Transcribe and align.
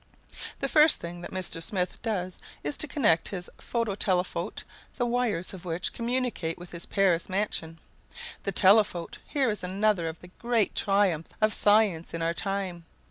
The 0.61 0.67
first 0.67 0.99
thing 0.99 1.21
that 1.21 1.29
Mr. 1.29 1.61
Smith 1.61 2.01
does 2.01 2.39
is 2.63 2.75
to 2.77 2.87
connect 2.87 3.29
his 3.29 3.51
phonotelephote, 3.59 4.63
the 4.95 5.05
wires 5.05 5.53
of 5.53 5.63
which 5.63 5.93
communicate 5.93 6.57
with 6.57 6.71
his 6.71 6.87
Paris 6.87 7.29
mansion. 7.29 7.77
The 8.41 8.51
telephote! 8.51 9.19
Here 9.27 9.51
is 9.51 9.63
another 9.63 10.07
of 10.07 10.19
the 10.19 10.31
great 10.39 10.73
triumphs 10.73 11.33
of 11.39 11.53
science 11.53 12.15
in 12.15 12.23
our 12.23 12.33
time. 12.33 12.83